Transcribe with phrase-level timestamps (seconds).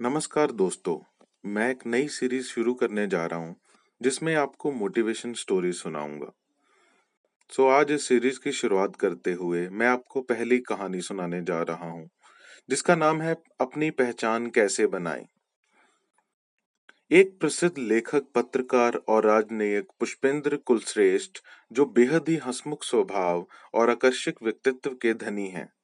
[0.00, 0.98] नमस्कार दोस्तों
[1.50, 3.56] मैं एक नई सीरीज़ शुरू करने जा रहा हूँ
[4.02, 6.32] जिसमें आपको मोटिवेशन स्टोरी सुनाऊँगा।
[7.52, 11.62] सो so, आज इस सीरीज़ की शुरुआत करते हुए मैं आपको पहली कहानी सुनाने जा
[11.62, 12.08] रहा हूँ
[12.68, 15.26] जिसका नाम है अपनी पहचान कैसे बनाएँ।
[17.10, 21.38] एक प्रसिद्ध लेखक पत्रकार और राजनयिक पुष्पेंद्र कुलश्रेष्ठ
[21.72, 25.75] जो बेहद ही हंसमुख स्वभाव और आकर्षक व्यक्तित्व के धनी हैं।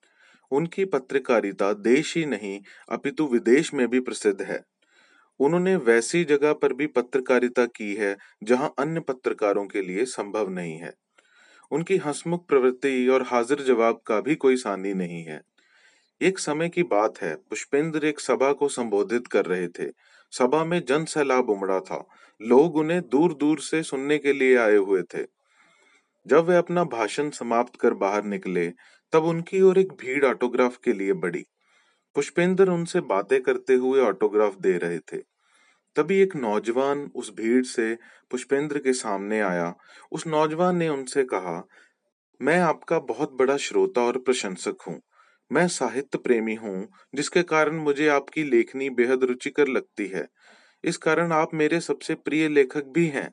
[0.53, 4.65] उनकी पत्रकारिता देश ही नहीं, अपितु विदेश में भी प्रसिद्ध है।
[5.41, 10.79] उन्होंने वैसी जगह पर भी पत्रकारिता की है, जहाँ अन्य पत्रकारों के लिए संभव नहीं
[10.79, 10.95] है।
[11.71, 15.43] उनकी हंसमुख प्रवृत्ति और हाजिर जवाब का भी कोई सानी नहीं है।
[16.23, 19.91] एक समय की बात है, पुष्पेंद्र एक सभा को संबोधित कर रहे थे।
[20.31, 22.09] सभा में जन सैलाब उमड़ा था।
[22.43, 25.42] लोग उन्हें दूर दूर से सुनने के लिए आए हुए थे।
[26.27, 28.73] जब वे अपना भाषण समाप्त कर बाहर निकले,
[29.13, 31.45] तब उनकी ओर एक भीड़ ऑटोग्राफ के लिए बढ़ी।
[32.15, 35.17] पुष्पेंद्र उनसे बातें करते हुए ऑटोग्राफ दे रहे थे।
[35.97, 37.99] तभी एक नौजवान उस भीड़ से
[38.31, 39.75] पुष्पेंद्र के सामने आया।
[40.13, 41.69] उस नौजवान ने उनसे कहा,
[42.43, 45.01] मैं आपका बहुत बड़ा श्रोता और प्रशंसक हूँ।
[45.53, 50.29] मैं साहित्य प्रेमी हूँ, जिसके कारण मुझे आपकी लेखनी बेहद रुचिकर लगती है।
[50.85, 53.33] इस कारण आप मेरे सबसे प्रिय लेखक भी हैं।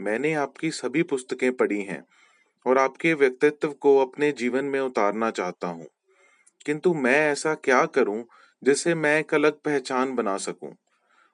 [0.00, 2.04] मैंने आपकी सभी पुस्तकें पढ़ी हैं
[2.66, 5.86] और आपके व्यक्तित्व को अपने जीवन में उतारना चाहता हूँ।
[6.66, 8.24] किंतु मैं ऐसा क्या करूँ
[8.62, 10.74] जिससे मैं एक अलग पहचान बना सकूँ,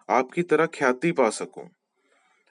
[0.08, 1.68] आपकी तरह ख्याति पा सकूँ?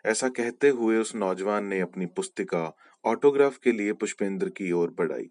[0.06, 5.30] ऐसा कहते हुए उस नौजवान ने अपनी पुस्तिका ऑटोग्राफ के लिए पुष्पेंद्र की ओर बढ़ाई।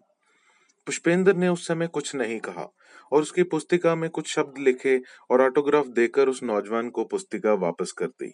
[0.85, 2.69] पुष्पेंद्र ने उस समय कुछ नहीं कहा
[3.11, 7.91] और उसकी पुस्तिका में कुछ शब्द लिखे और ऑटोग्राफ देकर उस नौजवान को पुस्तिका वापस
[7.91, 8.33] कर दी।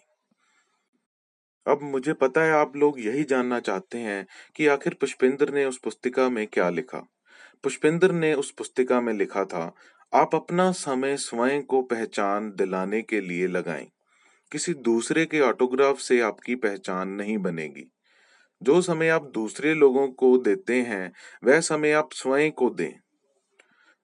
[1.66, 5.78] अब मुझे पता है आप लोग यही जानना चाहते हैं कि आखिर पुष्पेंद्र ने उस
[5.78, 6.98] पुस्तिका में क्या लिखा।
[7.62, 9.74] पुष्पेंद्र ने उस पुस्तिका में लिखा था,
[10.14, 13.88] आप अपना समय स्वयं को पहचान दिलाने के लिए लगाएँ।
[14.52, 17.92] किसी दूसरे के ऑटोग्राफ से आपकी पहचान नहीं बनेगी।
[18.62, 21.12] जो समय आप दूसरे लोगों को देते हैं,
[21.44, 22.92] वह समय आप स्वयं को दें।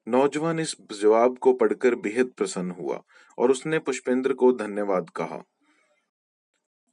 [0.09, 3.03] नौजवान इस जवाब को पढ़कर बेहद प्रसन्न हुआ
[3.39, 5.43] और उसने पुष्पेंद्र को धन्यवाद कहा।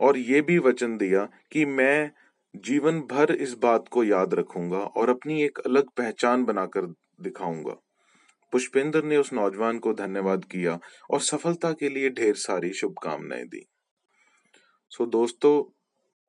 [0.04, 2.12] और ये भी वचन दिया कि मैं
[2.56, 6.82] जीवन भर इस बात को याद रखूँगा और अपनी एक अलग पहचान बनाकर
[7.22, 7.76] दिखाऊँगा।
[8.52, 10.80] पुष्पेंद्र ने उस नौजवान को धन्यवाद किया
[11.12, 13.66] और सफलता के लिए ढेर सारी शुभकामनाएँ दी।
[14.90, 15.80] सो दोस्तों,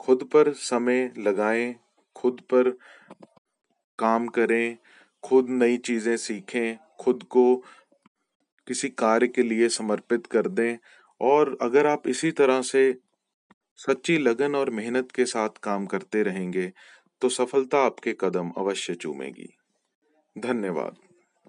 [0.01, 1.75] खुद पर समय लगाएँ,
[2.17, 2.71] खुद पर
[3.99, 4.77] काम करें,
[5.23, 7.57] खुद नई चीज़ें सीखें, खुद को
[8.67, 10.77] किसी कार्य के लिए समर्पित कर दें
[11.21, 13.04] और अगर आप इसी तरह से
[13.79, 16.73] सच्ची लगन और मेहनत के साथ काम करते रहेंगे
[17.23, 19.49] तो सफलता आपके कदम अवश्य चूमेगी।
[20.37, 21.04] धन्यवाद।